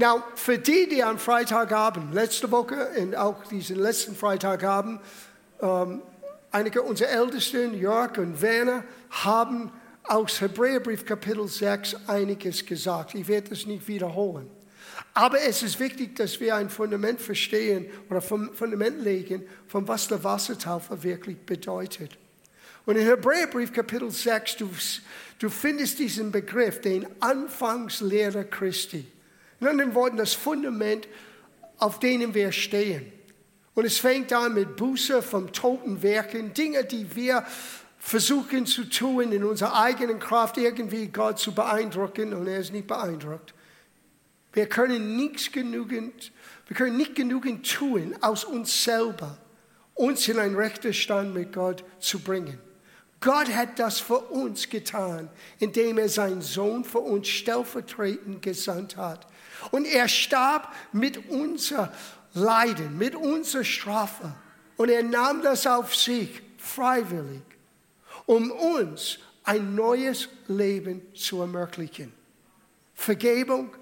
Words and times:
Now, 0.00 0.22
für 0.36 0.58
die, 0.58 0.88
die 0.88 1.02
am 1.02 1.18
Freitagabend, 1.18 2.14
letzte 2.14 2.48
Woche 2.52 2.88
und 3.00 3.16
auch 3.16 3.44
diesen 3.46 3.80
letzten 3.80 4.14
Freitagabend, 4.14 5.00
ähm, 5.60 6.02
einige 6.52 6.82
unserer 6.82 7.08
Ältesten, 7.08 7.74
Jörg 7.74 8.16
und 8.16 8.40
Werner, 8.40 8.84
haben 9.10 9.72
aus 10.04 10.40
Hebräerbrief 10.40 11.04
Kapitel 11.04 11.48
6 11.48 11.96
einiges 12.06 12.64
gesagt. 12.64 13.16
Ich 13.16 13.26
werde 13.26 13.52
es 13.52 13.66
nicht 13.66 13.88
wiederholen. 13.88 14.48
Aber 15.14 15.40
es 15.40 15.64
ist 15.64 15.80
wichtig, 15.80 16.14
dass 16.14 16.38
wir 16.38 16.54
ein 16.54 16.70
Fundament 16.70 17.20
verstehen 17.20 17.86
oder 18.08 18.22
ein 18.22 18.54
Fundament 18.54 19.02
legen, 19.02 19.42
von 19.66 19.88
was 19.88 20.06
der 20.06 20.22
Wassertaufe 20.22 21.02
wirklich 21.02 21.38
bedeutet. 21.38 22.16
Und 22.86 22.94
in 22.94 23.04
Hebräerbrief 23.04 23.72
Kapitel 23.72 24.12
6, 24.12 24.58
du, 24.58 24.70
du 25.40 25.50
findest 25.50 25.98
diesen 25.98 26.30
Begriff, 26.30 26.80
den 26.82 27.04
Anfangslehrer 27.20 28.44
Christi. 28.44 29.04
In 29.60 29.66
anderen 29.66 29.94
Worten, 29.94 30.16
das 30.16 30.34
Fundament, 30.34 31.08
auf 31.78 31.98
dem 32.00 32.34
wir 32.34 32.52
stehen. 32.52 33.12
Und 33.74 33.84
es 33.84 33.98
fängt 33.98 34.32
an 34.32 34.54
mit 34.54 34.76
Buße 34.76 35.22
vom 35.22 35.52
toten 35.52 36.02
Werken, 36.02 36.52
Dinge, 36.52 36.84
die 36.84 37.14
wir 37.14 37.44
versuchen 37.98 38.66
zu 38.66 38.84
tun 38.84 39.32
in 39.32 39.44
unserer 39.44 39.80
eigenen 39.80 40.18
Kraft, 40.18 40.56
irgendwie 40.56 41.08
Gott 41.08 41.38
zu 41.38 41.54
beeindrucken 41.54 42.32
und 42.32 42.46
er 42.46 42.58
ist 42.58 42.72
nicht 42.72 42.86
beeindruckt. 42.86 43.54
Wir 44.52 44.68
können 44.68 45.16
nichts 45.16 45.52
genügend, 45.52 46.32
wir 46.66 46.76
können 46.76 46.96
nicht 46.96 47.14
genügend 47.14 47.70
tun, 47.70 48.16
aus 48.20 48.44
uns 48.44 48.82
selber 48.82 49.38
uns 49.94 50.28
in 50.28 50.38
einen 50.38 50.54
rechten 50.54 50.94
Stand 50.94 51.34
mit 51.34 51.52
Gott 51.52 51.84
zu 51.98 52.20
bringen. 52.20 52.58
Gott 53.20 53.48
hat 53.48 53.80
das 53.80 53.98
für 53.98 54.18
uns 54.18 54.68
getan, 54.68 55.28
indem 55.58 55.98
er 55.98 56.08
seinen 56.08 56.40
Sohn 56.40 56.84
für 56.84 57.00
uns 57.00 57.26
stellvertretend 57.26 58.40
gesandt 58.40 58.96
hat. 58.96 59.26
Und 59.70 59.86
er 59.86 60.08
starb 60.08 60.72
mit 60.92 61.28
unser 61.30 61.92
Leiden, 62.34 62.98
mit 62.98 63.14
unserer 63.14 63.64
Strafe. 63.64 64.32
Und 64.76 64.90
er 64.90 65.02
nahm 65.02 65.42
das 65.42 65.66
auf 65.66 65.94
sich 65.94 66.42
freiwillig 66.58 67.42
um 68.28 68.50
uns 68.50 69.18
ein 69.44 69.74
neues 69.74 70.28
Leben 70.48 71.00
zu 71.14 71.40
ermöglichen. 71.40 72.12
Vergebung, 72.94 73.74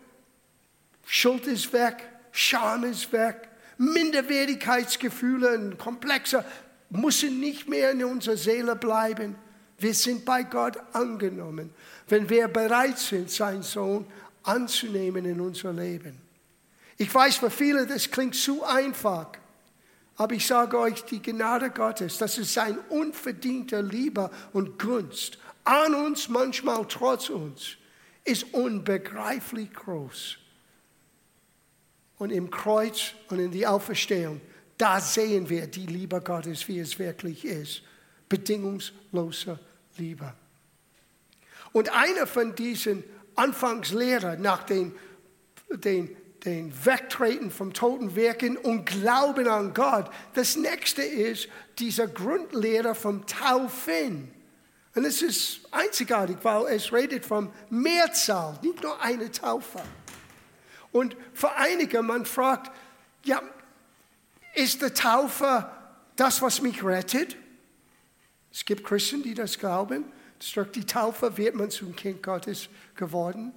Schuld 1.05 1.49
ist 1.49 1.73
weg, 1.73 2.09
Scham 2.31 2.85
ist 2.85 3.13
weg, 3.13 3.49
Minderwertigkeitsgefühle 3.79 5.59
und 5.59 5.79
Komplexe 5.79 6.45
müssen 6.91 7.41
nicht 7.41 7.69
mehr 7.69 7.91
in 7.91 8.05
unserer 8.05 8.37
Seele 8.37 8.77
bleiben. 8.77 9.35
Wir 9.79 9.95
sind 9.95 10.25
bei 10.25 10.45
Gott 10.45 10.77
angenommen, 10.93 11.75
wenn 12.09 12.29
wir 12.29 12.47
bereit 12.47 12.99
sind, 12.99 13.29
seinen 13.29 13.65
Sohn 13.65 14.07
anzunehmen 14.47 15.25
in 15.25 15.41
unser 15.41 15.73
Leben. 15.73 16.21
Ich 16.99 17.15
weiß, 17.15 17.37
für 17.37 17.51
viele, 17.51 17.87
das 17.87 18.11
klingt 18.11 18.35
zu 18.35 18.65
einfach. 18.65 19.29
Aber 20.17 20.35
ich 20.35 20.47
sage 20.47 20.79
euch, 20.79 21.05
die 21.05 21.21
Gnade 21.21 21.71
Gottes, 21.71 22.17
das 22.17 22.39
ist 22.39 22.55
sein 22.55 22.79
unverdienter 22.89 23.83
Liebe 23.83 24.31
und 24.53 24.79
Gunst 24.79 25.39
an 25.67 25.95
uns, 25.95 26.29
manchmal 26.29 26.87
trotz 26.89 27.29
uns, 27.29 27.77
ist 28.25 28.55
unbegreiflich 28.55 29.73
groß. 29.73 30.39
Und 32.19 32.31
im 32.31 32.51
Kreuz 32.51 33.13
und 33.29 33.41
in 33.41 33.51
die 33.51 33.67
Auferstehung, 33.67 34.41
da 34.79 35.01
sehen 35.01 35.49
wir 35.49 35.67
die 35.67 35.87
Liebe 35.87 36.21
Gottes, 36.21 36.67
wie 36.69 36.79
es 36.79 36.99
wirklich 36.99 37.45
ist. 37.45 37.83
Bedingungslose 38.29 39.59
Liebe. 39.99 40.33
Und 41.73 41.91
einer 41.91 42.27
von 42.27 42.55
diesen 42.55 43.05
Anfangslehrern 43.37 44.41
nach 44.41 44.65
den, 44.65 44.95
den 45.71 46.17
den 46.47 46.73
Wegtreten 46.87 47.51
vom 47.51 47.73
toten 47.73 48.15
Wirken 48.15 48.57
und 48.57 48.87
Glauben 48.87 49.49
an 49.49 49.75
Gott. 49.75 50.09
Das 50.35 50.57
nächste 50.57 51.03
ist 51.03 51.49
dieser 51.79 52.07
Grundlehre 52.07 52.95
vom 52.95 53.27
Taufen. 53.27 54.33
Und 54.95 55.05
es 55.05 55.23
ist 55.23 55.61
einzigartig, 55.73 56.39
weil 56.43 56.75
es 56.75 56.93
redet 56.93 57.27
vom 57.27 57.53
Mehrzahl, 57.69 58.59
nicht 58.63 58.81
nur 58.83 59.03
eine 59.03 59.31
Taufe. 59.31 59.83
Und 60.93 61.17
für 61.35 61.53
einige, 61.57 62.01
man 62.01 62.25
fragt, 62.25 62.71
ja, 63.25 63.43
ist 64.55 64.81
die 64.81 64.91
Taufe 64.91 65.69
das, 66.15 66.41
was 66.41 66.63
mich 66.63 66.83
rettet? 66.83 67.37
Es 68.53 68.65
gibt 68.65 68.85
Christen, 68.85 69.23
die 69.23 69.35
das 69.35 69.59
glauben. 69.59 70.05
Durch 70.55 70.71
die 70.73 70.85
Taufe 70.85 71.37
wird 71.37 71.55
man 71.55 71.71
zum 71.71 71.95
Kind 71.97 72.23
Gottes 72.23 72.69
geworden 72.95 73.53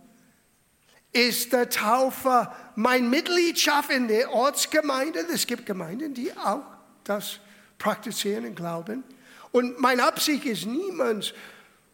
ist 1.12 1.54
der 1.54 1.70
Taufe 1.70 2.52
mein 2.76 3.10
Mitgliedschaft 3.10 3.90
in 3.90 4.08
der 4.08 4.32
Ortsgemeinde. 4.32 5.26
Es 5.34 5.48
gibt 5.48 5.66
Gemeinden, 5.66 6.14
die 6.14 6.32
auch 6.34 6.64
das 7.04 7.40
praktizieren 7.78 8.46
und 8.46 8.56
glauben. 8.56 9.04
Und 9.52 9.80
meine 9.80 10.06
Absicht 10.06 10.46
ist, 10.46 10.68
niemands 10.68 11.34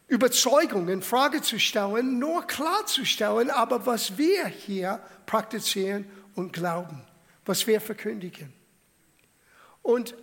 Überzeugung 0.07 0.89
in 0.89 1.01
Frage 1.01 1.41
zu 1.41 1.59
stellen, 1.59 2.19
nur 2.19 2.45
klarzustellen, 2.45 3.49
aber 3.49 3.85
was 3.85 4.17
wir 4.17 4.45
hier 4.47 4.99
praktizieren 5.25 6.05
und 6.35 6.51
glauben, 6.51 7.01
was 7.45 7.65
wir 7.65 7.79
verkündigen. 7.79 8.53
Und 9.81 10.13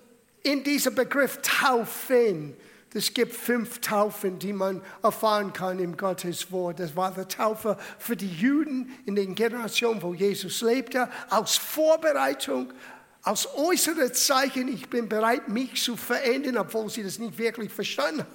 in 0.43 0.63
diesem 0.63 0.95
Begriff 0.95 1.39
Taufen 1.43 2.55
es 2.95 3.15
gibt 3.15 3.35
fünf 3.35 3.81
Taufen, 3.81 4.39
die 4.39 4.53
man 4.53 4.83
erfahren 5.03 5.53
kann 5.53 5.79
im 5.79 5.97
Gottes 5.97 6.53
Wort. 6.53 6.81
Das 6.81 6.95
war 6.95 7.13
die 7.13 7.25
Taufe 7.25 7.79
für 7.99 8.17
die 8.17 8.31
Juden 8.31 8.93
in 9.07 9.15
den 9.15 9.35
Generationen, 9.35 10.03
wo 10.03 10.15
Jesus 10.15 10.61
lebte, 10.61 11.09
aus 11.31 11.57
Vorbereitung, 11.57 12.73
aus 13.23 13.49
äußerem 13.55 14.13
Zeichen, 14.13 14.69
ich 14.69 14.91
bin 14.91 15.09
bereit, 15.09 15.49
mich 15.49 15.83
zu 15.83 15.97
verändern, 15.97 16.59
obwohl 16.59 16.91
sie 16.91 17.03
das 17.03 17.19
nicht 17.19 17.39
wirklich 17.39 17.73
verstanden, 17.73 18.27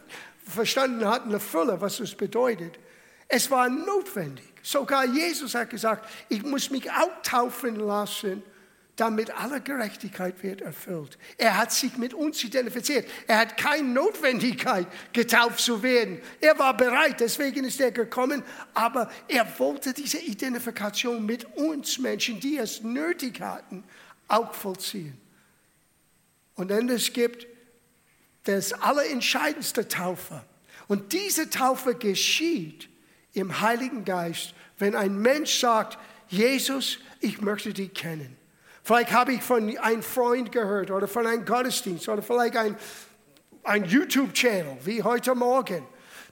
verstanden 0.45 1.05
hatten, 1.05 1.29
eine 1.29 1.39
Fülle, 1.39 1.79
was 1.79 1.97
das 1.97 2.15
bedeutet. 2.15 2.79
Es 3.27 3.51
war 3.51 3.69
notwendig. 3.69 4.45
Sogar 4.63 5.05
Jesus 5.05 5.53
hat 5.53 5.69
gesagt, 5.69 6.09
ich 6.29 6.41
muss 6.43 6.69
mich 6.69 6.89
auch 6.89 7.21
taufen 7.21 7.75
lassen 7.75 8.41
damit 8.97 9.29
alle 9.29 9.61
Gerechtigkeit 9.61 10.41
wird 10.41 10.61
erfüllt. 10.61 11.19
Er 11.37 11.55
hat 11.55 11.71
sich 11.71 11.97
mit 11.97 12.15
uns 12.15 12.43
identifiziert. 12.43 13.07
Er 13.27 13.37
hat 13.37 13.55
keine 13.55 13.87
Notwendigkeit, 13.87 14.87
getauft 15.13 15.59
zu 15.59 15.83
werden. 15.83 16.19
Er 16.41 16.57
war 16.57 16.75
bereit, 16.75 17.19
deswegen 17.19 17.63
ist 17.63 17.79
er 17.79 17.91
gekommen, 17.91 18.43
aber 18.73 19.09
er 19.27 19.47
wollte 19.59 19.93
diese 19.93 20.17
Identifikation 20.17 21.23
mit 21.25 21.45
uns 21.55 21.99
Menschen, 21.99 22.39
die 22.39 22.57
es 22.57 22.81
nötig 22.81 23.39
hatten, 23.39 23.83
auch 24.27 24.53
vollziehen. 24.55 25.15
Und 26.55 26.71
dann 26.71 26.89
es 26.89 27.13
gibt 27.13 27.45
das 28.45 28.73
allerentscheidendste 28.73 29.87
Taufe. 29.87 30.43
Und 30.87 31.13
diese 31.13 31.51
Taufe 31.51 31.93
geschieht 31.93 32.89
im 33.33 33.61
Heiligen 33.61 34.05
Geist, 34.05 34.55
wenn 34.79 34.95
ein 34.95 35.19
Mensch 35.19 35.59
sagt, 35.59 35.99
Jesus, 36.29 36.97
ich 37.19 37.41
möchte 37.41 37.73
dich 37.73 37.93
kennen. 37.93 38.35
Vielleicht 38.87 39.11
habe 39.11 39.33
ich 39.33 39.43
von 39.43 39.77
einem 39.79 40.01
Freund 40.01 40.49
gehört 40.49 40.91
oder 40.91 41.09
von 41.09 41.27
einem 41.27 41.43
Gottesdienst 41.43 42.07
oder 42.07 42.21
vielleicht 42.21 42.55
ein, 42.55 42.77
ein 43.65 43.83
YouTube-Channel 43.83 44.77
wie 44.85 45.03
heute 45.03 45.35
Morgen. 45.35 45.85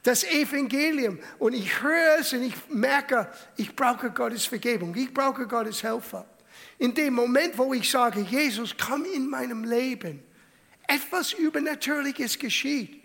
Das 0.03 0.23
Evangelium. 0.23 1.19
Und 1.37 1.51
ich 1.51 1.81
höre 1.81 2.19
es 2.21 2.31
und 2.31 2.43
ich 2.43 2.53
merke, 2.69 3.27
ich 3.57 3.75
brauche 3.75 4.09
Gottes 4.09 4.45
Vergebung. 4.45 4.95
Ich 4.95 5.13
brauche 5.13 5.45
Gottes 5.47 5.83
Helfer. 5.83 6.25
In 6.77 6.93
dem 6.93 7.15
Moment, 7.15 7.57
wo 7.57 7.73
ich 7.73 7.91
sage, 7.91 8.21
Jesus, 8.21 8.73
komm 8.77 9.03
in 9.03 9.29
meinem 9.29 9.65
Leben, 9.65 10.23
etwas 10.87 11.33
Übernatürliches 11.33 12.39
geschieht. 12.39 13.03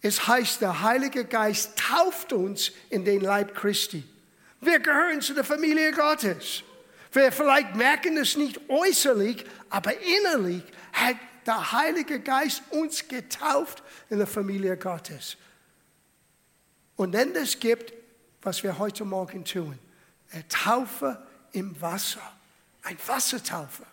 Es 0.00 0.26
heißt, 0.26 0.62
der 0.62 0.82
Heilige 0.82 1.26
Geist 1.26 1.78
tauft 1.78 2.32
uns 2.32 2.72
in 2.90 3.04
den 3.04 3.20
Leib 3.20 3.54
Christi. 3.54 4.02
Wir 4.60 4.80
gehören 4.80 5.20
zu 5.20 5.32
der 5.32 5.44
Familie 5.44 5.92
Gottes. 5.92 6.64
Wir 7.12 7.32
vielleicht 7.32 7.74
merken 7.74 8.16
es 8.16 8.36
nicht 8.36 8.60
äußerlich, 8.68 9.44
aber 9.70 9.92
innerlich 10.00 10.62
hat 10.92 11.16
der 11.46 11.72
Heilige 11.72 12.20
Geist 12.20 12.62
uns 12.70 13.08
getauft 13.08 13.82
in 14.10 14.18
der 14.18 14.26
Familie 14.26 14.76
Gottes. 14.76 15.36
Und 16.96 17.12
dann 17.12 17.34
es 17.34 17.58
gibt, 17.58 17.92
was 18.42 18.62
wir 18.62 18.78
heute 18.78 19.04
Morgen 19.04 19.44
tun, 19.44 19.78
eine 20.32 20.46
Taufe 20.48 21.26
im 21.52 21.80
Wasser, 21.80 22.20
ein 22.82 22.98
Wassertaufe. 23.06 23.84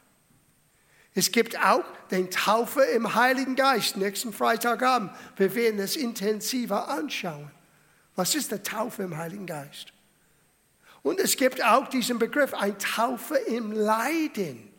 Es 1.14 1.32
gibt 1.32 1.58
auch 1.58 1.86
den 2.12 2.30
Taufe 2.30 2.82
im 2.82 3.16
Heiligen 3.16 3.56
Geist. 3.56 3.96
Nächsten 3.96 4.34
Freitagabend, 4.34 5.12
wir 5.38 5.56
werden 5.56 5.80
es 5.80 5.96
intensiver 5.96 6.90
anschauen. 6.90 7.50
Was 8.18 8.36
ist 8.36 8.52
der 8.52 8.64
Taufe 8.64 9.04
im 9.04 9.16
Heiligen 9.16 9.46
Geist? 9.46 9.94
Und 11.06 11.20
es 11.20 11.38
gibt 11.38 11.64
auch 11.64 11.88
diesen 11.88 12.18
Begriff, 12.18 12.56
ein 12.56 12.80
Taufe 12.80 13.36
im 13.36 13.72
Leiden, 13.72 14.74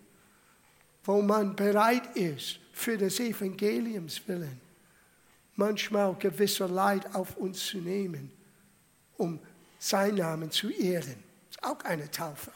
wo 1.04 1.22
man 1.22 1.54
bereit 1.54 2.16
ist, 2.16 2.58
für 2.72 2.98
das 2.98 3.20
Evangeliums 3.20 4.26
willen, 4.26 4.60
manchmal 5.54 6.16
gewisser 6.16 6.66
Leid 6.66 7.14
auf 7.14 7.36
uns 7.36 7.64
zu 7.64 7.78
nehmen, 7.78 8.32
um 9.16 9.38
seinen 9.78 10.16
Namen 10.16 10.50
zu 10.50 10.68
ehren. 10.68 11.14
Das 11.48 11.58
ist 11.58 11.62
auch 11.62 11.84
eine 11.84 12.10
Taufe. 12.10 12.50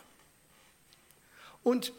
Und 1.62 1.92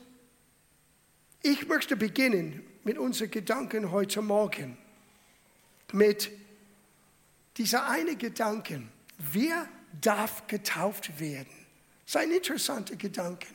ich 1.42 1.70
möchte 1.70 1.96
beginnen 1.96 2.68
mit 2.84 2.98
unseren 2.98 3.32
Gedanken 3.32 3.92
heute 3.92 4.22
Morgen, 4.22 4.78
mit 5.94 6.32
dieser 7.56 7.88
eine 7.88 8.18
Gedanken. 8.18 8.92
Wer 9.18 9.70
darf 10.02 10.48
getauft 10.48 11.18
werden? 11.18 11.61
Das 12.12 12.22
ist 12.22 12.28
ein 12.28 12.36
interessanter 12.36 12.98
Gedanke. 12.98 13.48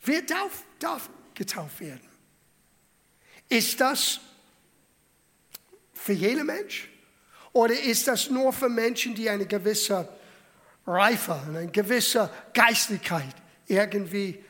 Wer 0.00 0.22
darf, 0.22 0.64
darf 0.78 1.10
getauft 1.34 1.80
werden? 1.80 2.08
Ist 3.50 3.78
das 3.82 4.18
für 5.92 6.14
jeden 6.14 6.46
Mensch? 6.46 6.88
Oder 7.52 7.78
ist 7.78 8.08
das 8.08 8.30
nur 8.30 8.50
für 8.50 8.70
Menschen, 8.70 9.14
die 9.14 9.28
eine 9.28 9.44
gewisse 9.44 10.08
Reife, 10.86 11.34
eine 11.34 11.66
gewisse 11.66 12.30
Geistlichkeit 12.54 13.34
irgendwie 13.66 14.42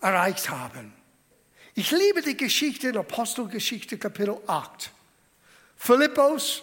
erreicht 0.00 0.48
haben? 0.48 0.92
Ich 1.74 1.90
liebe 1.90 2.22
die 2.22 2.36
Geschichte 2.36 2.90
in 2.90 2.96
Apostelgeschichte 2.96 3.98
Kapitel 3.98 4.38
8. 4.46 4.92
Philippus 5.76 6.62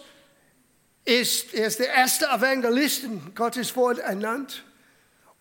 ist, 1.04 1.52
ist 1.52 1.78
der 1.78 1.88
erste 1.88 2.24
Evangelist 2.24 3.02
Gottes 3.34 3.76
Wort 3.76 3.98
ernannt. 3.98 4.64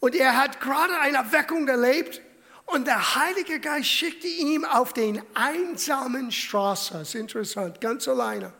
Und 0.01 0.15
er 0.15 0.35
hat 0.35 0.59
gerade 0.59 0.99
eine 0.99 1.17
Erweckung 1.17 1.67
erlebt. 1.67 2.21
Und 2.65 2.87
der 2.87 3.15
Heilige 3.15 3.59
Geist 3.59 3.87
schickte 3.87 4.27
ihn 4.27 4.65
auf 4.65 4.93
den 4.93 5.21
einsamen 5.35 6.31
Straße. 6.31 6.93
Das 6.93 7.09
ist 7.09 7.15
interessant, 7.15 7.79
ganz 7.79 8.07
alleine. 8.07 8.51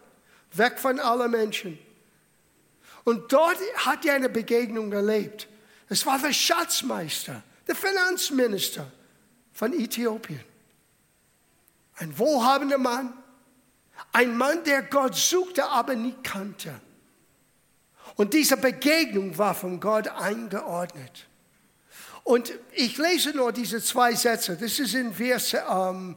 Weg 0.54 0.80
von 0.80 1.00
allen 1.00 1.32
Menschen. 1.32 1.80
Und 3.04 3.34
dort 3.34 3.58
hat 3.78 4.06
er 4.06 4.14
eine 4.14 4.30
Begegnung 4.30 4.92
erlebt. 4.92 5.48
Es 5.90 6.06
war 6.06 6.20
der 6.20 6.32
Schatzmeister, 6.32 7.42
der 7.68 7.76
Finanzminister 7.76 8.86
von 9.52 9.74
Äthiopien. 9.74 10.44
Ein 11.96 12.18
wohlhabender 12.20 12.78
Mann, 12.78 13.14
ein 14.12 14.38
Mann, 14.38 14.64
der 14.64 14.84
Gott 14.84 15.16
suchte, 15.16 15.66
aber 15.66 15.96
nie 15.96 16.16
kannte. 16.22 16.80
Und 18.16 18.34
diese 18.34 18.58
Begegnung 18.58 19.38
war 19.38 19.56
von 19.56 19.80
Gott 19.80 20.08
eingeordnet. 20.08 21.28
Und 22.24 22.54
ich 22.74 22.98
lese 22.98 23.32
nur 23.32 23.52
diese 23.52 23.82
zwei 23.82 24.14
Sätze. 24.14 24.56
Das 24.56 24.80
ist 24.80 24.94
in 24.94 25.14
Vers 25.14 25.54
ähm, 25.54 26.16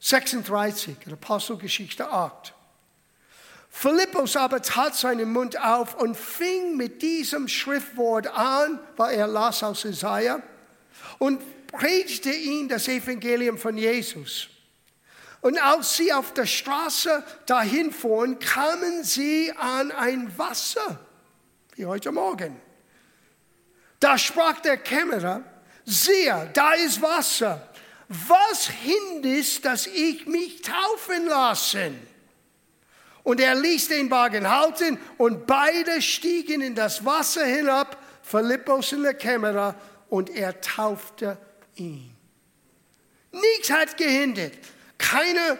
36, 0.00 0.96
in 1.06 1.12
Apostelgeschichte 1.12 2.10
8. 2.10 2.54
Philippus 3.70 4.36
aber 4.36 4.62
tat 4.62 4.96
seinen 4.96 5.32
Mund 5.32 5.60
auf 5.60 5.96
und 5.96 6.16
fing 6.16 6.76
mit 6.76 7.02
diesem 7.02 7.46
Schriftwort 7.46 8.26
an, 8.26 8.80
weil 8.96 9.18
er 9.18 9.26
las 9.26 9.62
aus 9.62 9.84
Isaiah, 9.84 10.42
und 11.18 11.42
predigte 11.66 12.30
ihn 12.30 12.68
das 12.68 12.88
Evangelium 12.88 13.58
von 13.58 13.76
Jesus. 13.76 14.48
Und 15.42 15.58
als 15.62 15.96
sie 15.96 16.12
auf 16.12 16.32
der 16.32 16.46
Straße 16.46 17.22
dahin 17.44 17.92
fuhren, 17.92 18.38
kamen 18.38 19.04
sie 19.04 19.52
an 19.56 19.92
ein 19.92 20.36
Wasser, 20.38 20.98
wie 21.74 21.84
heute 21.84 22.10
Morgen. 22.12 22.60
Da 24.00 24.18
sprach 24.18 24.60
der 24.60 24.76
Kämmerer, 24.76 25.42
siehe, 25.84 26.50
da 26.52 26.72
ist 26.72 27.00
Wasser. 27.00 27.68
Was 28.08 28.68
hindert, 28.68 29.64
dass 29.64 29.86
ich 29.86 30.26
mich 30.26 30.62
taufen 30.62 31.26
lasse? 31.26 31.92
Und 33.22 33.40
er 33.40 33.56
ließ 33.56 33.88
den 33.88 34.10
Wagen 34.10 34.48
halten 34.48 34.98
und 35.18 35.46
beide 35.46 36.00
stiegen 36.00 36.60
in 36.60 36.74
das 36.74 37.04
Wasser 37.04 37.44
hinab, 37.44 37.96
Philippus 38.22 38.92
und 38.92 39.02
der 39.02 39.14
Kämmerer, 39.14 39.74
und 40.08 40.30
er 40.30 40.60
taufte 40.60 41.36
ihn. 41.74 42.14
Nichts 43.32 43.70
hat 43.70 43.96
gehindert 43.96 44.52
keine 44.98 45.58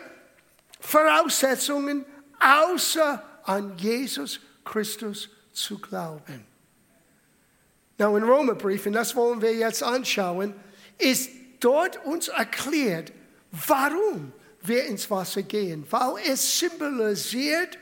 Voraussetzungen, 0.81 2.05
außer 2.39 3.23
an 3.45 3.77
Jesus 3.79 4.41
Christus 4.65 5.29
zu 5.53 5.79
glauben. 5.79 6.45
Now, 7.99 8.17
in 8.17 8.25
Römerbrief, 8.25 8.87
und 8.87 8.93
das 8.93 9.17
wollen 9.17 9.41
wir 9.41 9.55
jetzt 9.55 9.83
anschauen, 9.83 10.55
ist 10.99 11.31
dort 11.61 12.05
uns 12.05 12.29
erklärt, 12.29 13.13
warum 13.67 14.33
wir 14.63 14.85
ins 14.85 15.11
Wasser 15.11 15.43
gehen. 15.43 15.87
Weil 15.91 16.17
es 16.27 16.59
symbolisiert 16.59 17.79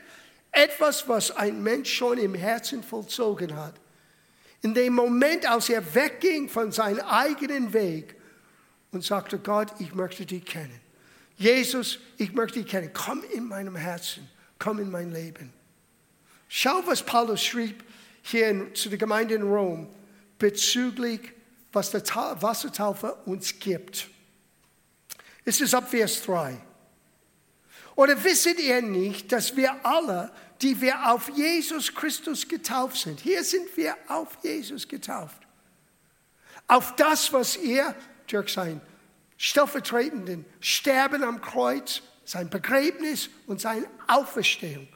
etwas, 0.51 1.07
was 1.09 1.31
ein 1.31 1.61
Mensch 1.61 1.93
schon 1.93 2.17
im 2.17 2.33
Herzen 2.33 2.81
vollzogen 2.81 3.55
hat. 3.55 3.75
In 4.61 4.73
dem 4.73 4.93
Moment, 4.93 5.49
als 5.49 5.69
er 5.69 5.93
wegging 5.93 6.47
von 6.47 6.71
seinem 6.71 7.05
eigenen 7.05 7.73
Weg 7.73 8.15
und 8.91 9.03
sagte, 9.03 9.37
Gott, 9.37 9.73
ich 9.79 9.93
möchte 9.93 10.25
dich 10.25 10.45
kennen. 10.45 10.79
Jesus, 11.37 11.99
ich 12.17 12.33
möchte 12.33 12.61
dich 12.61 12.71
kennen. 12.71 12.91
Komm 12.93 13.21
in 13.33 13.45
meinem 13.45 13.75
Herzen. 13.75 14.29
Komm 14.57 14.79
in 14.79 14.89
mein 14.89 15.11
Leben. 15.11 15.51
Schau, 16.47 16.81
was 16.85 17.03
Paulus 17.03 17.43
schrieb 17.43 17.83
hier 18.21 18.73
zu 18.73 18.87
der 18.87 18.97
Gemeinde 18.97 19.35
in 19.35 19.43
Rom 19.43 19.89
bezüglich, 20.45 21.21
was 21.73 21.89
der 21.89 22.03
Wassertaufe 22.39 23.15
uns 23.25 23.57
gibt. 23.57 24.07
Es 25.43 25.59
ist 25.59 25.73
ab 25.73 25.89
Vers 25.89 26.21
3. 26.21 26.61
Oder 27.95 28.23
wisset 28.23 28.59
ihr 28.59 28.79
nicht, 28.83 29.31
dass 29.31 29.55
wir 29.55 29.83
alle, 29.83 30.31
die 30.61 30.79
wir 30.79 31.11
auf 31.11 31.29
Jesus 31.29 31.95
Christus 31.95 32.47
getauft 32.47 32.97
sind, 32.97 33.21
hier 33.21 33.43
sind 33.43 33.75
wir 33.75 33.97
auf 34.07 34.37
Jesus 34.43 34.87
getauft, 34.87 35.41
auf 36.67 36.95
das, 36.95 37.33
was 37.33 37.57
ihr 37.57 37.95
durch 38.27 38.53
sein 38.53 38.79
stellvertretenden 39.37 40.45
Sterben 40.59 41.23
am 41.23 41.41
Kreuz, 41.41 42.03
sein 42.23 42.51
Begräbnis 42.51 43.29
und 43.47 43.61
seine 43.61 43.87
Auferstehung 44.07 44.87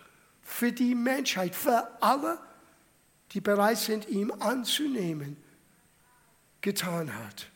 für 0.44 0.72
die 0.72 0.94
Menschheit, 0.94 1.56
für 1.56 1.88
alle, 2.02 2.38
die 3.32 3.42
bereit 3.42 3.78
sind, 3.78 4.08
ihm 4.10 4.32
anzunehmen, 4.40 5.38
getan 6.62 7.16
hat. 7.16 7.48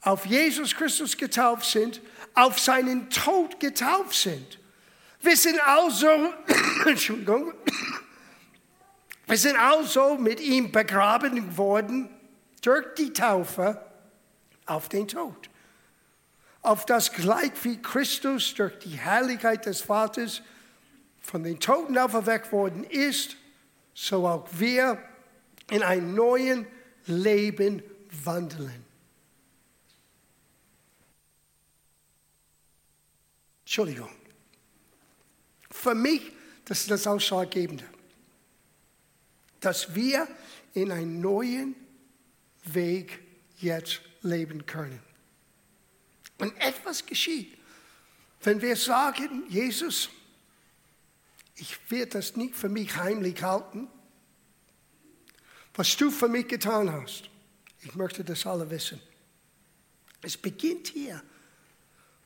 Auf 0.00 0.26
Jesus 0.26 0.74
Christus 0.74 1.16
getauft 1.16 1.64
sind, 1.64 2.00
auf 2.34 2.58
seinen 2.58 3.08
Tod 3.08 3.58
getauft 3.60 4.14
sind. 4.14 4.58
Wir 5.20 5.36
sind 5.36 5.58
also, 5.66 6.34
Entschuldigung, 6.86 7.54
wir 9.26 9.38
sind 9.38 9.56
also 9.56 10.18
mit 10.18 10.40
ihm 10.40 10.70
begraben 10.70 11.56
worden 11.56 12.10
durch 12.60 12.94
die 12.98 13.12
Taufe 13.12 13.80
auf 14.66 14.88
den 14.88 15.08
Tod. 15.08 15.48
Auf 16.60 16.84
das 16.84 17.12
gleich 17.12 17.52
wie 17.62 17.80
Christus 17.80 18.54
durch 18.54 18.78
die 18.80 18.96
Herrlichkeit 18.96 19.64
des 19.64 19.82
Vaters 19.82 20.42
von 21.20 21.42
den 21.42 21.60
Toten 21.60 21.96
auferweckt 21.96 22.52
worden 22.52 22.84
ist, 22.84 23.36
so 23.94 24.26
auch 24.26 24.48
wir 24.52 25.02
in 25.70 25.82
ein 25.82 26.14
neues 26.14 26.64
Leben 27.06 27.82
wandeln. 28.24 28.84
Entschuldigung. 33.62 34.10
Für 35.70 35.94
mich, 35.94 36.32
das 36.64 36.80
ist 36.80 36.90
das 36.90 37.06
Ausschlaggebende, 37.06 37.84
dass 39.60 39.94
wir 39.94 40.28
in 40.74 40.92
einen 40.92 41.20
neuen 41.20 41.74
Weg 42.64 43.20
jetzt 43.58 44.00
leben 44.22 44.66
können. 44.66 45.00
Und 46.38 46.56
etwas 46.60 47.04
geschieht, 47.04 47.56
wenn 48.42 48.60
wir 48.60 48.76
sagen, 48.76 49.44
Jesus, 49.48 50.10
ich 51.56 51.78
werde 51.90 52.12
das 52.12 52.36
nicht 52.36 52.54
für 52.54 52.68
mich 52.68 52.96
heimlich 52.96 53.42
halten, 53.42 53.88
was 55.74 55.96
du 55.96 56.10
für 56.10 56.28
mich 56.28 56.48
getan 56.48 56.92
hast. 56.92 57.30
Ich 57.82 57.94
möchte 57.94 58.24
das 58.24 58.46
alle 58.46 58.68
wissen. 58.70 59.00
Es 60.22 60.36
beginnt 60.36 60.88
hier. 60.88 61.22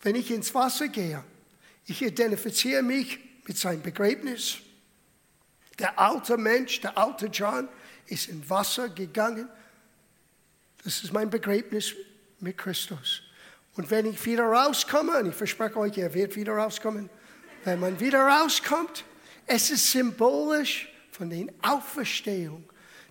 Wenn 0.03 0.15
ich 0.15 0.31
ins 0.31 0.55
Wasser 0.55 0.89
gehe, 0.89 1.25
ich 1.87 2.03
identifiziere 2.03 2.83
mich 2.83 3.19
mit 3.47 3.59
seinem 3.59 3.83
Begräbnis. 3.83 4.59
Der 5.79 5.99
alte 5.99 6.37
Mensch, 6.37 6.81
der 6.81 6.97
alte 6.97 7.27
John, 7.27 7.69
ist 8.07 8.29
ins 8.29 8.49
Wasser 8.49 8.89
gegangen 8.89 9.49
das 10.85 11.03
ist 11.03 11.13
mein 11.13 11.29
Begräbnis 11.31 11.95
mit 12.41 12.57
Christus. 12.57 13.23
Und 13.75 13.91
wenn 13.91 14.07
ich 14.07 14.25
wieder 14.25 14.45
rauskomme, 14.45 15.19
und 15.19 15.27
ich 15.27 15.35
verspreche 15.35 15.77
euch, 15.77 15.99
er 15.99 16.15
wird 16.15 16.37
wieder 16.37 16.55
rauskommen, 16.55 17.11
wenn 17.65 17.81
man 17.81 18.01
wieder 18.01 18.21
rauskommt, 18.21 19.05
es 19.49 19.71
ist 19.71 19.91
symbolisch 19.91 20.89
von 21.11 21.31
der 21.31 21.47
Auferstehung, 21.63 22.69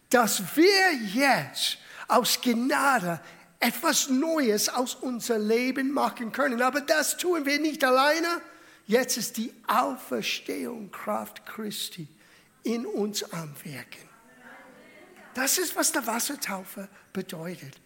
dass 0.09 0.55
wir 0.55 0.93
jetzt 1.13 1.79
aus 2.07 2.39
Gnade 2.39 3.19
etwas 3.59 4.09
Neues 4.09 4.69
aus 4.69 4.95
unserem 4.95 5.47
Leben 5.47 5.91
machen 5.91 6.31
können. 6.31 6.61
Aber 6.61 6.81
das 6.81 7.17
tun 7.17 7.45
wir 7.45 7.59
nicht 7.59 7.83
alleine. 7.83 8.41
Jetzt 8.85 9.17
ist 9.17 9.35
die 9.37 9.51
Auferstehung 9.67 10.91
Kraft 10.91 11.45
Christi 11.45 12.07
in 12.63 12.85
uns 12.85 13.23
am 13.33 13.53
Wirken. 13.63 14.07
Das 15.33 15.57
ist, 15.57 15.75
was 15.75 15.91
der 15.91 16.05
Wassertaufe 16.05 16.87
bedeutet. 17.11 17.79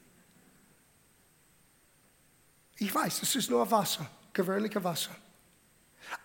Ich 2.77 2.93
weiß, 2.93 3.23
es 3.23 3.35
ist 3.35 3.49
nur 3.49 3.69
Wasser, 3.71 4.09
gewöhnliche 4.33 4.83
Wasser. 4.83 5.15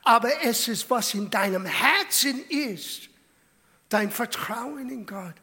Aber 0.03 0.31
es 0.45 0.69
ist, 0.69 0.89
was 0.91 1.15
in 1.15 1.31
deinem 1.31 1.65
Herzen 1.65 2.45
ist, 2.49 3.09
dein 3.89 4.11
Vertrauen 4.11 4.89
in 4.89 5.07
Gott, 5.07 5.35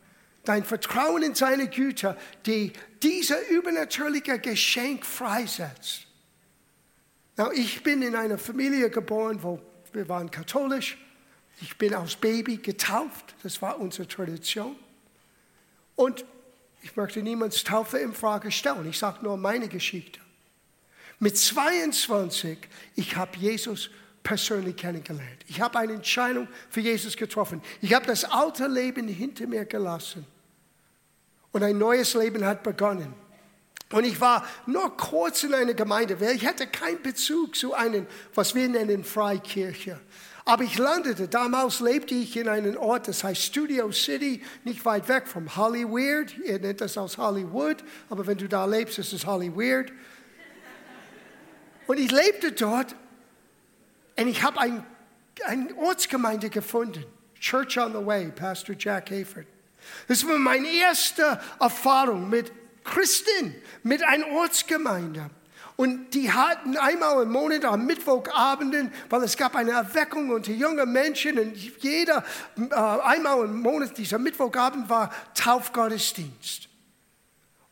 dein 0.43 0.63
Vertrauen 0.63 1.23
in 1.23 1.35
seine 1.35 1.67
Güter, 1.67 2.17
die 2.45 2.73
dieser 3.01 3.47
übernatürliche 3.49 4.39
Geschenk 4.39 5.05
freisetzt. 5.05 6.07
Now, 7.35 7.51
ich 7.51 7.81
bin 7.83 8.01
in 8.01 8.15
einer 8.15 8.37
Familie 8.37 8.89
geboren, 8.89 9.41
wo 9.41 9.59
wir 9.91 10.07
waren 10.09 10.29
katholisch. 10.29 10.97
Ich 11.61 11.77
bin 11.77 11.93
als 11.93 12.15
Baby 12.15 12.57
getauft. 12.57 13.35
Das 13.43 13.61
war 13.61 13.79
unsere 13.79 14.07
Tradition. 14.07 14.75
Und 15.95 16.25
ich 16.81 16.95
möchte 16.95 17.21
niemands 17.21 17.63
Taufe 17.63 17.99
in 17.99 18.13
Frage 18.13 18.51
stellen. 18.51 18.89
Ich 18.89 18.97
sage 18.97 19.23
nur 19.23 19.37
meine 19.37 19.67
Geschichte. 19.67 20.19
Mit 21.19 21.37
22, 21.37 22.57
ich 22.95 23.15
habe 23.15 23.37
Jesus 23.37 23.89
persönlich 24.23 24.77
kennengelernt. 24.77 25.43
Ich 25.47 25.61
habe 25.61 25.79
eine 25.79 25.93
Entscheidung 25.93 26.47
für 26.69 26.79
Jesus 26.79 27.15
getroffen. 27.15 27.61
Ich 27.81 27.93
habe 27.93 28.05
das 28.05 28.23
alte 28.23 28.67
Leben 28.67 29.07
hinter 29.07 29.45
mir 29.47 29.65
gelassen. 29.65 30.25
Und 31.51 31.63
ein 31.63 31.77
neues 31.77 32.13
Leben 32.15 32.43
hat 32.45 32.63
begonnen. 32.63 33.13
Und 33.91 34.05
ich 34.05 34.19
war 34.19 34.47
nur 34.65 34.97
kurz 34.97 35.43
in 35.43 35.53
einer 35.53 35.75
Gemeinde. 35.75 36.17
Ich 36.33 36.47
hatte 36.47 36.65
keinen 36.65 37.01
Bezug 37.03 37.55
zu 37.55 37.75
einem, 37.75 38.07
was 38.33 38.55
wir 38.55 38.67
nennen, 38.67 39.03
Freikirche. 39.03 39.99
Aber 40.45 40.63
ich 40.63 40.77
landete, 40.77 41.27
damals 41.27 41.79
lebte 41.79 42.15
ich 42.15 42.35
in 42.35 42.49
einem 42.49 42.75
Ort, 42.75 43.07
das 43.07 43.23
heißt 43.23 43.41
Studio 43.41 43.91
City, 43.91 44.41
nicht 44.63 44.83
weit 44.83 45.07
weg 45.07 45.27
von 45.27 45.55
Hollywood. 45.55 46.35
Ihr 46.43 46.59
nennt 46.59 46.81
das 46.81 46.97
aus 46.97 47.17
Hollywood, 47.17 47.77
aber 48.09 48.25
wenn 48.25 48.37
du 48.37 48.49
da 48.49 48.65
lebst, 48.65 48.97
ist 48.97 49.13
es 49.13 49.25
Hollywood. 49.25 49.93
Und 51.87 51.99
ich 51.99 52.11
lebte 52.11 52.51
dort 52.51 52.95
und 54.17 54.27
ich 54.27 54.43
habe 54.43 54.59
ein, 54.59 54.85
eine 55.45 55.75
Ortsgemeinde 55.75 56.49
gefunden. 56.49 57.05
Church 57.39 57.77
on 57.77 57.93
the 57.93 58.05
Way, 58.05 58.31
Pastor 58.31 58.75
Jack 58.77 59.11
Hayford. 59.11 59.45
Das 60.07 60.25
war 60.27 60.37
meine 60.37 60.67
erste 60.67 61.39
Erfahrung 61.59 62.29
mit 62.29 62.51
Christen, 62.83 63.55
mit 63.83 64.03
einer 64.03 64.27
Ortsgemeinde. 64.27 65.29
Und 65.75 66.13
die 66.13 66.31
hatten 66.31 66.77
einmal 66.77 67.23
im 67.23 67.31
Monat 67.31 67.65
am 67.65 67.85
Mittwochabenden, 67.85 68.91
weil 69.09 69.23
es 69.23 69.35
gab 69.35 69.55
eine 69.55 69.71
Erweckung 69.71 70.29
unter 70.29 70.51
jungen 70.51 70.91
Menschen 70.91 71.39
und 71.39 71.57
jeder, 71.81 72.23
äh, 72.57 72.75
einmal 72.75 73.45
im 73.45 73.59
Monat, 73.59 73.97
dieser 73.97 74.19
Mittwochabend 74.19 74.87
war 74.87 75.11
Taufgottesdienst. 75.33 76.69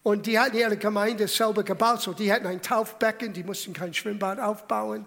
Und 0.04 0.26
die 0.26 0.40
hatten 0.40 0.58
ihre 0.58 0.78
Gemeinde 0.78 1.28
selber 1.28 1.64
gebaut, 1.64 2.02
so 2.02 2.14
die 2.14 2.34
hatten 2.34 2.48
ein 2.48 2.62
Taufbecken, 2.62 3.34
die 3.34 3.44
mussten 3.44 3.72
kein 3.72 3.94
Schwimmbad 3.94 4.40
aufbauen. 4.40 5.06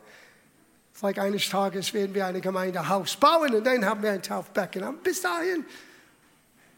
Vielleicht 0.94 1.18
eines 1.18 1.48
Tages 1.48 1.92
werden 1.92 2.14
wir 2.14 2.24
eine 2.24 2.40
Gemeindehaus 2.40 3.16
bauen 3.16 3.52
und 3.52 3.64
dann 3.64 3.84
haben 3.84 4.02
wir 4.02 4.12
ein 4.12 4.22
Taufbecken. 4.22 4.84
Aber 4.84 4.96
bis 4.98 5.20
dahin, 5.20 5.64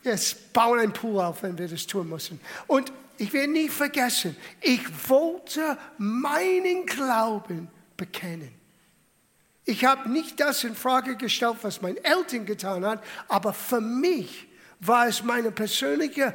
wir 0.02 0.18
bauen 0.54 0.78
ein 0.78 0.92
Pool 0.92 1.20
auf, 1.20 1.42
wenn 1.42 1.58
wir 1.58 1.68
das 1.68 1.86
tun 1.86 2.08
müssen. 2.08 2.40
Und 2.66 2.90
ich 3.18 3.32
werde 3.34 3.52
nie 3.52 3.68
vergessen, 3.68 4.34
ich 4.62 4.80
wollte 5.08 5.76
meinen 5.98 6.86
Glauben 6.86 7.68
bekennen. 7.96 8.52
Ich 9.66 9.84
habe 9.84 10.08
nicht 10.08 10.40
das 10.40 10.64
in 10.64 10.74
Frage 10.74 11.16
gestellt, 11.16 11.56
was 11.62 11.82
meine 11.82 12.02
Eltern 12.02 12.46
getan 12.46 12.86
haben, 12.86 13.00
aber 13.28 13.52
für 13.52 13.80
mich 13.80 14.46
war 14.80 15.08
es 15.08 15.22
meine 15.22 15.50
persönliche, 15.50 16.32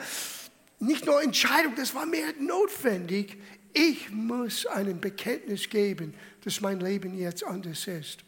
nicht 0.79 1.05
nur 1.05 1.21
Entscheidung, 1.21 1.75
das 1.75 1.95
war 1.95 2.05
mir 2.05 2.33
notwendig. 2.39 3.37
Ich 3.73 4.09
muss 4.09 4.65
ein 4.65 4.99
Bekenntnis 4.99 5.69
geben, 5.69 6.13
dass 6.43 6.61
mein 6.61 6.79
Leben 6.79 7.17
jetzt 7.17 7.43
anders 7.43 7.87
ist. 7.87 8.19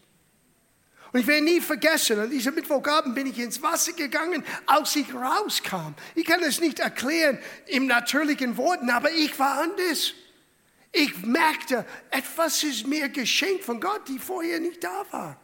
Und 1.11 1.19
ich 1.19 1.27
werde 1.27 1.43
nie 1.43 1.61
vergessen, 1.61 2.19
an 2.19 2.29
diesem 2.31 2.55
Mittwochabend 2.55 3.13
bin 3.13 3.27
ich 3.27 3.37
ins 3.37 3.61
Wasser 3.61 3.93
gegangen, 3.93 4.43
als 4.65 4.95
ich 4.95 5.13
rauskam. 5.13 5.93
Ich 6.15 6.25
kann 6.25 6.41
es 6.41 6.59
nicht 6.59 6.79
erklären 6.79 7.37
im 7.67 7.85
natürlichen 7.85 8.57
Worten, 8.57 8.89
aber 8.89 9.11
ich 9.11 9.37
war 9.37 9.61
anders. 9.61 10.13
Ich 10.91 11.23
merkte, 11.23 11.85
etwas 12.09 12.63
ist 12.63 12.87
mir 12.87 13.09
geschenkt 13.09 13.63
von 13.63 13.79
Gott, 13.79 14.07
die 14.07 14.17
vorher 14.17 14.59
nicht 14.59 14.83
da 14.83 15.05
war. 15.11 15.39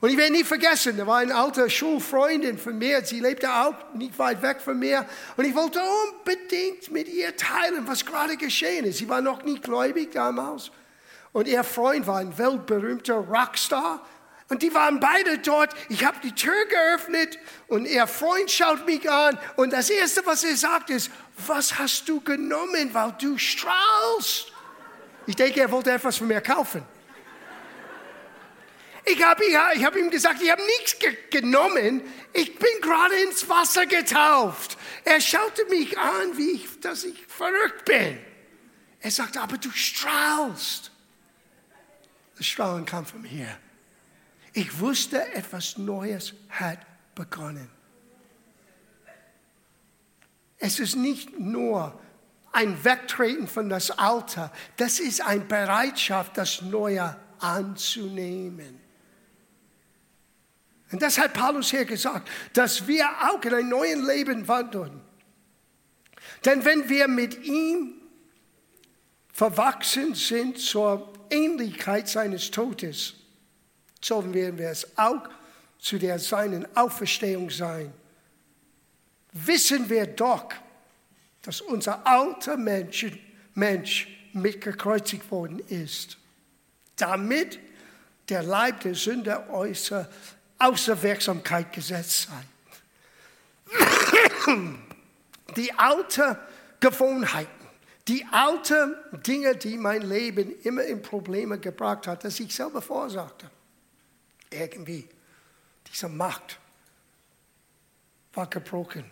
Und 0.00 0.08
ich 0.08 0.16
werde 0.16 0.32
nie 0.32 0.44
vergessen, 0.44 0.96
da 0.96 1.06
war 1.06 1.18
eine 1.18 1.34
alte 1.34 1.68
Schulfreundin 1.68 2.56
von 2.56 2.78
mir, 2.78 3.04
sie 3.04 3.20
lebte 3.20 3.52
auch 3.52 3.74
nicht 3.94 4.18
weit 4.18 4.40
weg 4.40 4.62
von 4.62 4.78
mir. 4.78 5.04
Und 5.36 5.44
ich 5.44 5.54
wollte 5.54 5.80
unbedingt 5.80 6.90
mit 6.90 7.06
ihr 7.08 7.36
teilen, 7.36 7.86
was 7.86 8.06
gerade 8.06 8.38
geschehen 8.38 8.86
ist. 8.86 8.98
Sie 8.98 9.08
war 9.10 9.20
noch 9.20 9.42
nicht 9.42 9.62
gläubig 9.62 10.12
damals. 10.12 10.70
Und 11.32 11.46
ihr 11.46 11.62
Freund 11.64 12.06
war 12.06 12.18
ein 12.18 12.36
weltberühmter 12.38 13.16
Rockstar. 13.16 14.04
Und 14.48 14.62
die 14.62 14.74
waren 14.74 15.00
beide 15.00 15.38
dort. 15.38 15.74
Ich 15.90 16.04
habe 16.04 16.16
die 16.24 16.34
Tür 16.34 16.64
geöffnet 16.66 17.38
und 17.68 17.86
ihr 17.86 18.06
Freund 18.06 18.50
schaut 18.50 18.84
mich 18.86 19.08
an. 19.08 19.38
Und 19.56 19.72
das 19.72 19.90
Erste, 19.90 20.24
was 20.24 20.42
er 20.42 20.56
sagt, 20.56 20.90
ist, 20.90 21.10
was 21.46 21.78
hast 21.78 22.08
du 22.08 22.20
genommen, 22.20 22.90
weil 22.92 23.14
du 23.20 23.36
strahlst? 23.38 24.50
Ich 25.26 25.36
denke, 25.36 25.60
er 25.60 25.70
wollte 25.70 25.92
etwas 25.92 26.16
von 26.16 26.26
mir 26.26 26.40
kaufen. 26.40 26.82
Ich 29.04 29.22
habe 29.22 29.42
ich 29.74 29.84
hab 29.84 29.96
ihm 29.96 30.10
gesagt, 30.10 30.42
ich 30.42 30.50
habe 30.50 30.62
nichts 30.78 30.98
ge 30.98 31.16
genommen. 31.30 32.02
Ich 32.32 32.58
bin 32.58 32.70
gerade 32.80 33.14
ins 33.22 33.48
Wasser 33.48 33.86
getauft. 33.86 34.76
Er 35.04 35.20
schaute 35.20 35.64
mich 35.66 35.98
an, 35.98 36.36
wie 36.36 36.50
ich, 36.52 36.80
dass 36.80 37.04
ich 37.04 37.26
verrückt 37.26 37.84
bin. 37.86 38.18
Er 39.00 39.10
sagte, 39.10 39.40
aber 39.40 39.56
du 39.56 39.70
strahlst. 39.70 40.92
Das 42.36 42.46
Strahlen 42.46 42.84
kam 42.84 43.06
von 43.06 43.24
hier. 43.24 43.58
Ich 44.52 44.78
wusste, 44.78 45.32
etwas 45.32 45.78
Neues 45.78 46.34
hat 46.48 46.78
begonnen. 47.14 47.70
Es 50.58 50.78
ist 50.78 50.96
nicht 50.96 51.38
nur 51.38 51.98
ein 52.52 52.84
Wegtreten 52.84 53.46
von 53.46 53.68
das 53.68 53.90
Alter, 53.90 54.52
das 54.76 55.00
ist 55.00 55.20
eine 55.22 55.44
Bereitschaft, 55.44 56.36
das 56.36 56.62
Neue 56.62 57.16
anzunehmen. 57.38 58.80
Und 60.92 61.02
das 61.02 61.18
hat 61.18 61.34
Paulus 61.34 61.70
hier 61.70 61.84
gesagt, 61.84 62.28
dass 62.52 62.86
wir 62.86 63.08
auch 63.30 63.42
in 63.44 63.54
einem 63.54 63.68
neuen 63.68 64.06
Leben 64.06 64.48
wandeln. 64.48 65.00
Denn 66.44 66.64
wenn 66.64 66.88
wir 66.88 67.06
mit 67.06 67.44
ihm 67.44 67.94
verwachsen 69.32 70.14
sind 70.14 70.58
zur 70.58 71.12
Ähnlichkeit 71.30 72.08
seines 72.08 72.50
Todes, 72.50 73.14
so 74.02 74.34
werden 74.34 74.58
wir 74.58 74.70
es 74.70 74.98
auch 74.98 75.28
zu 75.78 75.98
der 75.98 76.18
seinen 76.18 76.66
Auferstehung 76.76 77.50
sein. 77.50 77.92
Wissen 79.32 79.88
wir 79.88 80.06
doch, 80.06 80.52
dass 81.42 81.60
unser 81.60 82.06
alter 82.06 82.56
Mensch, 82.56 83.06
Mensch 83.54 84.08
mitgekreuzigt 84.32 85.30
worden 85.30 85.60
ist, 85.68 86.18
damit 86.96 87.58
der 88.28 88.42
Leib 88.42 88.80
der 88.80 88.94
Sünde 88.94 89.48
äußer, 89.50 90.08
außer 90.60 91.02
Wirksamkeit 91.02 91.72
gesetzt 91.72 92.28
sei. 92.28 92.44
Die 95.56 95.72
alte 95.72 96.38
Gewohnheiten, 96.78 97.50
die 98.06 98.24
alten 98.30 98.94
Dinge, 99.26 99.56
die 99.56 99.76
mein 99.76 100.02
Leben 100.02 100.58
immer 100.62 100.84
in 100.84 101.02
Probleme 101.02 101.58
gebracht 101.58 102.06
hat, 102.06 102.24
dass 102.24 102.38
ich 102.40 102.54
selber 102.54 102.80
vorsagte. 102.80 103.50
Irgendwie, 104.48 105.08
diese 105.86 106.08
Macht 106.08 106.58
war 108.32 108.48
gebrochen. 108.48 109.04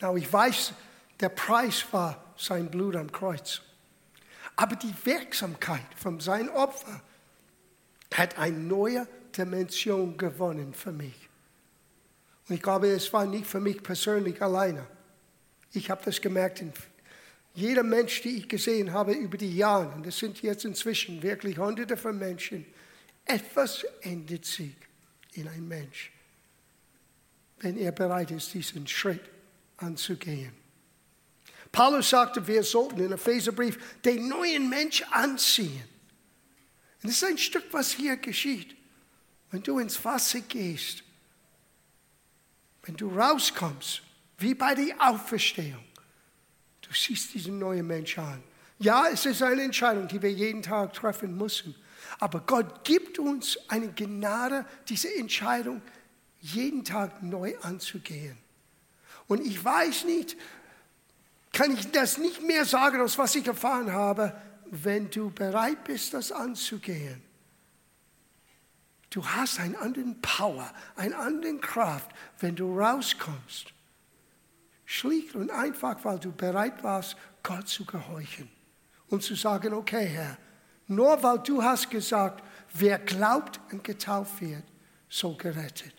Now, 0.00 0.16
ich 0.16 0.32
weiß, 0.32 0.72
der 1.20 1.28
Preis 1.28 1.84
war 1.92 2.24
sein 2.36 2.70
Blut 2.70 2.96
am 2.96 3.10
Kreuz. 3.12 3.60
Aber 4.56 4.76
die 4.76 4.94
Wirksamkeit 5.04 5.86
von 5.96 6.20
seinem 6.20 6.50
Opfer 6.50 7.02
hat 8.14 8.38
eine 8.38 8.56
neue 8.56 9.06
Dimension 9.36 10.16
gewonnen 10.16 10.74
für 10.74 10.92
mich. 10.92 11.28
Und 12.48 12.54
ich 12.56 12.62
glaube, 12.62 12.88
es 12.88 13.12
war 13.12 13.26
nicht 13.26 13.46
für 13.46 13.60
mich 13.60 13.82
persönlich 13.82 14.40
alleine. 14.42 14.86
Ich 15.72 15.90
habe 15.90 16.02
das 16.04 16.20
gemerkt 16.20 16.60
in 16.60 16.72
jeder 17.54 17.82
Mensch, 17.82 18.22
den 18.22 18.38
ich 18.38 18.48
gesehen 18.48 18.92
habe 18.92 19.12
über 19.12 19.36
die 19.36 19.56
Jahre, 19.56 19.88
und 19.94 20.06
das 20.06 20.18
sind 20.18 20.40
jetzt 20.42 20.64
inzwischen 20.64 21.22
wirklich 21.22 21.58
hunderte 21.58 21.96
von 21.96 22.18
Menschen, 22.18 22.64
etwas 23.24 23.84
ändert 24.02 24.44
sich 24.44 24.74
in 25.34 25.48
einem 25.48 25.68
Mensch, 25.68 26.10
wenn 27.60 27.76
er 27.76 27.92
bereit 27.92 28.30
ist, 28.30 28.54
diesen 28.54 28.86
Schritt 28.86 29.22
anzugehen. 29.76 30.52
Paulus 31.72 32.10
sagte, 32.10 32.46
wir 32.46 32.62
sollten 32.62 33.00
in 33.00 33.12
Epheserbrief 33.12 33.78
den 34.04 34.28
neuen 34.28 34.68
Mensch 34.68 35.02
anziehen. 35.10 35.84
Und 37.02 37.10
das 37.10 37.22
ist 37.22 37.24
ein 37.24 37.38
Stück, 37.38 37.64
was 37.70 37.92
hier 37.92 38.16
geschieht. 38.16 38.76
Wenn 39.50 39.62
du 39.62 39.78
ins 39.78 40.04
Wasser 40.04 40.40
gehst, 40.40 41.02
wenn 42.82 42.96
du 42.96 43.08
rauskommst, 43.08 44.02
wie 44.38 44.54
bei 44.54 44.74
der 44.74 44.94
Auferstehung, 44.98 45.84
Du 46.90 46.96
siehst 46.96 47.34
diesen 47.34 47.60
neuen 47.60 47.86
Mensch 47.86 48.18
an. 48.18 48.42
Ja, 48.80 49.06
es 49.06 49.24
ist 49.24 49.44
eine 49.44 49.62
Entscheidung, 49.62 50.08
die 50.08 50.20
wir 50.20 50.32
jeden 50.32 50.60
Tag 50.60 50.92
treffen 50.92 51.38
müssen. 51.38 51.76
Aber 52.18 52.40
Gott 52.40 52.82
gibt 52.82 53.20
uns 53.20 53.56
eine 53.68 53.92
Gnade, 53.92 54.66
diese 54.88 55.14
Entscheidung 55.14 55.82
jeden 56.40 56.84
Tag 56.84 57.22
neu 57.22 57.56
anzugehen. 57.62 58.36
Und 59.28 59.46
ich 59.46 59.64
weiß 59.64 60.04
nicht, 60.04 60.36
kann 61.52 61.72
ich 61.72 61.92
das 61.92 62.18
nicht 62.18 62.42
mehr 62.42 62.64
sagen, 62.64 63.00
als 63.00 63.16
was 63.16 63.36
ich 63.36 63.46
erfahren 63.46 63.92
habe, 63.92 64.34
wenn 64.64 65.10
du 65.10 65.30
bereit 65.30 65.84
bist, 65.84 66.12
das 66.12 66.32
anzugehen. 66.32 67.22
Du 69.10 69.26
hast 69.26 69.58
einen 69.58 69.74
anderen 69.76 70.20
Power, 70.22 70.72
eine 70.94 71.16
andere 71.16 71.58
Kraft, 71.58 72.10
wenn 72.38 72.54
du 72.54 72.78
rauskommst. 72.78 73.72
Schlicht 74.84 75.34
und 75.34 75.50
einfach, 75.50 76.04
weil 76.04 76.18
du 76.18 76.32
bereit 76.32 76.82
warst, 76.82 77.16
Gott 77.42 77.68
zu 77.68 77.84
gehorchen 77.84 78.48
und 79.08 79.22
zu 79.22 79.34
sagen, 79.34 79.72
okay 79.72 80.06
Herr, 80.06 80.38
nur 80.86 81.22
weil 81.22 81.38
du 81.40 81.62
hast 81.62 81.90
gesagt, 81.90 82.42
wer 82.74 82.98
glaubt 82.98 83.60
und 83.72 83.84
getauft 83.84 84.40
wird, 84.40 84.64
soll 85.08 85.36
gerettet. 85.36 85.94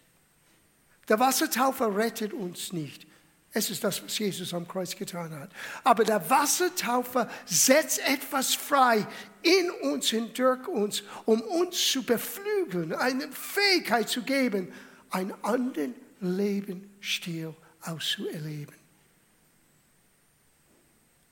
Der 1.07 1.19
Wassertaufer 1.19 1.95
rettet 1.95 2.33
uns 2.33 2.71
nicht. 2.71 3.07
Es 3.53 3.69
ist 3.69 3.83
das, 3.83 4.01
was 4.01 4.17
Jesus 4.17 4.53
am 4.53 4.65
Kreuz 4.65 4.95
getan 4.95 5.37
hat. 5.37 5.51
Aber 5.83 6.05
der 6.05 6.29
Wassertaufer 6.29 7.29
setzt 7.45 7.99
etwas 8.07 8.53
frei 8.53 9.05
in 9.41 9.71
uns 9.91 10.13
und 10.13 10.37
durch 10.37 10.67
uns, 10.67 11.03
um 11.25 11.41
uns 11.41 11.91
zu 11.91 12.03
beflügeln, 12.03 12.93
eine 12.93 13.29
Fähigkeit 13.31 14.07
zu 14.07 14.23
geben, 14.23 14.71
einen 15.09 15.33
anderen 15.43 15.95
Lebensstil 16.21 17.53
auszuerleben. 17.81 18.75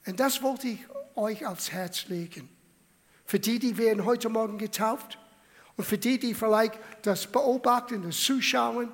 Und 0.06 0.20
das 0.20 0.42
wollte 0.42 0.68
ich 0.68 0.80
euch 1.16 1.46
aufs 1.46 1.72
Herz 1.72 2.08
legen. 2.08 2.50
Für 3.26 3.40
die, 3.40 3.60
die 3.60 3.78
werden 3.78 4.04
heute 4.06 4.28
Morgen 4.28 4.58
getauft 4.58 5.20
und 5.78 5.86
für 5.86 5.98
die, 5.98 6.20
die 6.20 6.34
vielleicht 6.34 6.80
das 7.04 7.28
beobachten, 7.28 8.02
das 8.02 8.20
zuschauen, 8.20 8.92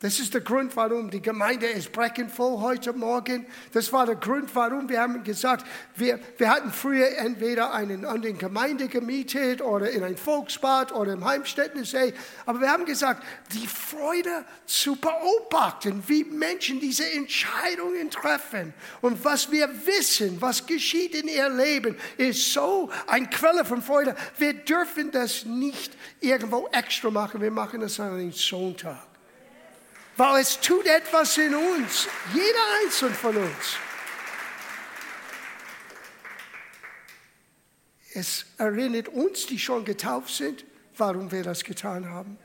das 0.00 0.20
ist 0.20 0.32
der 0.32 0.42
Grund, 0.42 0.76
warum 0.76 1.10
die 1.10 1.20
Gemeinde 1.20 1.66
ist 1.66 1.90
breckenvoll 1.90 2.60
heute 2.60 2.92
Morgen. 2.92 3.46
Das 3.72 3.92
war 3.92 4.06
der 4.06 4.14
Grund, 4.14 4.54
warum 4.54 4.88
wir 4.88 5.00
haben 5.00 5.24
gesagt, 5.24 5.66
wir, 5.96 6.20
wir 6.36 6.48
hatten 6.48 6.70
früher 6.70 7.18
entweder 7.18 7.74
einen 7.74 8.04
an 8.04 8.22
den 8.22 8.38
Gemeinde 8.38 8.86
gemietet 8.86 9.60
oder 9.60 9.90
in 9.90 10.04
ein 10.04 10.16
Volksbad 10.16 10.92
oder 10.92 11.14
im 11.14 11.24
Heimstättensee. 11.24 12.14
Aber 12.46 12.60
wir 12.60 12.70
haben 12.70 12.84
gesagt, 12.84 13.24
die 13.52 13.66
Freude 13.66 14.44
zu 14.66 14.94
beobachten, 14.94 16.04
wie 16.06 16.22
Menschen 16.22 16.78
diese 16.78 17.10
Entscheidungen 17.10 18.08
treffen 18.08 18.74
und 19.00 19.24
was 19.24 19.50
wir 19.50 19.68
wissen, 19.84 20.40
was 20.40 20.64
geschieht 20.64 21.16
in 21.16 21.26
ihr 21.26 21.48
Leben, 21.48 21.96
ist 22.16 22.52
so 22.52 22.88
eine 23.08 23.26
Quelle 23.26 23.64
von 23.64 23.82
Freude. 23.82 24.14
Wir 24.36 24.52
dürfen 24.52 25.10
das 25.10 25.44
nicht 25.44 25.96
irgendwo 26.20 26.68
extra 26.70 27.10
machen. 27.10 27.40
Wir 27.40 27.50
machen 27.50 27.80
das 27.80 27.98
an 27.98 28.12
einem 28.12 28.30
Sonntag 28.30 29.07
weil 30.18 30.42
es 30.42 30.60
tut 30.60 30.84
etwas 30.86 31.38
in 31.38 31.54
uns, 31.54 32.08
jeder 32.34 32.82
einzelne 32.82 33.14
von 33.14 33.36
uns. 33.36 33.76
Es 38.14 38.44
erinnert 38.58 39.08
uns, 39.08 39.46
die 39.46 39.60
schon 39.60 39.84
getauft 39.84 40.34
sind, 40.34 40.64
warum 40.96 41.30
wir 41.30 41.44
das 41.44 41.62
getan 41.62 42.10
haben. 42.10 42.36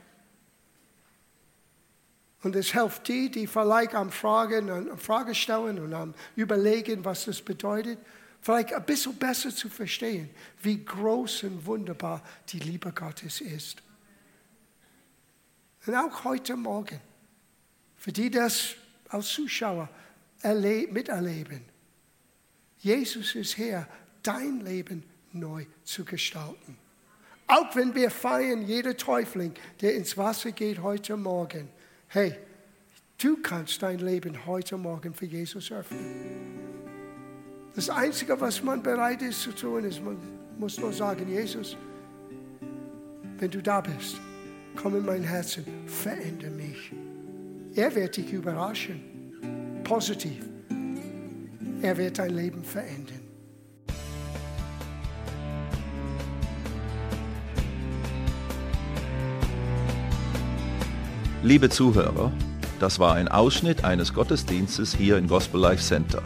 Und 2.43 2.55
es 2.55 2.73
hilft 2.73 3.07
die, 3.07 3.31
die 3.31 3.47
vielleicht 3.47 3.95
am 3.95 4.11
Fragen, 4.11 4.69
am 4.69 4.99
Frage 4.99 5.33
stellen 5.33 5.79
und 5.79 5.95
am 5.95 6.13
Überlegen, 6.35 7.03
was 7.03 7.25
das 7.25 7.41
bedeutet, 7.41 7.97
vielleicht 8.41 8.71
ein 8.71 8.85
bisschen 8.85 9.15
besser 9.15 9.49
zu 9.49 9.67
verstehen, 9.67 10.29
wie 10.61 10.85
groß 10.85 11.43
und 11.43 11.65
wunderbar 11.65 12.21
die 12.49 12.59
Liebe 12.59 12.91
Gottes 12.91 13.41
ist. 13.41 13.81
Und 15.87 15.95
auch 15.95 16.23
heute 16.23 16.55
Morgen 16.55 17.01
für 18.03 18.11
die 18.11 18.29
das 18.29 18.75
als 19.07 19.29
Zuschauer 19.29 19.87
miterleben. 20.43 21.61
Jesus 22.79 23.33
ist 23.33 23.53
hier, 23.53 23.87
dein 24.21 24.59
Leben 24.59 25.03
neu 25.31 25.65
zu 25.85 26.03
gestalten. 26.03 26.77
Auch 27.47 27.73
wenn 27.77 27.95
wir 27.95 28.11
feiern, 28.11 28.67
jeder 28.67 28.97
Täufling, 28.97 29.53
der 29.79 29.95
ins 29.95 30.17
Wasser 30.17 30.51
geht 30.51 30.81
heute 30.81 31.15
Morgen. 31.15 31.69
Hey, 32.09 32.35
du 33.19 33.37
kannst 33.37 33.81
dein 33.81 33.99
Leben 33.99 34.45
heute 34.45 34.75
Morgen 34.75 35.13
für 35.13 35.25
Jesus 35.25 35.71
öffnen. 35.71 36.59
Das 37.73 37.89
Einzige, 37.89 38.39
was 38.41 38.61
man 38.61 38.83
bereit 38.83 39.21
ist 39.21 39.43
zu 39.43 39.53
tun, 39.53 39.85
ist, 39.85 40.03
man 40.03 40.17
muss 40.59 40.77
nur 40.77 40.91
sagen, 40.91 41.29
Jesus, 41.29 41.77
wenn 43.37 43.49
du 43.49 43.61
da 43.61 43.79
bist, 43.79 44.19
komm 44.75 44.97
in 44.97 45.05
mein 45.05 45.23
Herzen, 45.23 45.65
verändere 45.87 46.51
mich. 46.51 46.91
Er 47.75 47.95
wird 47.95 48.17
dich 48.17 48.31
überraschen. 48.31 49.01
Positiv. 49.83 50.45
Er 51.81 51.97
wird 51.97 52.19
dein 52.19 52.35
Leben 52.35 52.63
verändern. 52.63 53.21
Liebe 61.41 61.67
Zuhörer, 61.67 62.31
das 62.79 62.99
war 62.99 63.15
ein 63.15 63.27
Ausschnitt 63.27 63.83
eines 63.83 64.13
Gottesdienstes 64.13 64.93
hier 64.93 65.17
im 65.17 65.27
Gospel 65.27 65.59
Life 65.59 65.81
Center. 65.81 66.21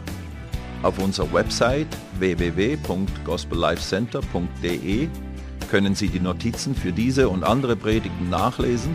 Auf 0.82 0.98
unserer 0.98 1.32
Website 1.32 1.88
www.gospellifecenter.de 2.18 5.08
können 5.70 5.94
Sie 5.94 6.08
die 6.08 6.20
Notizen 6.20 6.74
für 6.74 6.92
diese 6.92 7.30
und 7.30 7.42
andere 7.42 7.74
Predigten 7.74 8.28
nachlesen 8.28 8.94